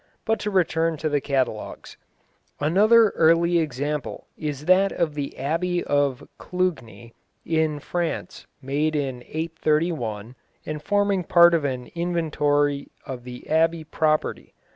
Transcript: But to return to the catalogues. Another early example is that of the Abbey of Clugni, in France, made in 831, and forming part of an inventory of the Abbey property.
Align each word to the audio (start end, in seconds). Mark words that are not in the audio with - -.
But 0.25 0.39
to 0.39 0.49
return 0.49 0.97
to 0.97 1.09
the 1.09 1.21
catalogues. 1.21 1.95
Another 2.59 3.09
early 3.09 3.59
example 3.59 4.25
is 4.35 4.65
that 4.65 4.91
of 4.91 5.13
the 5.13 5.37
Abbey 5.37 5.83
of 5.83 6.27
Clugni, 6.39 7.11
in 7.45 7.77
France, 7.79 8.47
made 8.63 8.95
in 8.95 9.21
831, 9.21 10.33
and 10.65 10.81
forming 10.81 11.23
part 11.23 11.53
of 11.53 11.65
an 11.65 11.85
inventory 11.93 12.87
of 13.05 13.25
the 13.25 13.47
Abbey 13.47 13.83
property. 13.83 14.55